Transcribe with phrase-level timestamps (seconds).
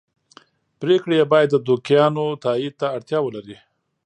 [0.81, 3.57] پرېکړې یې باید د دوکیانو تایید ته اړتیا ولري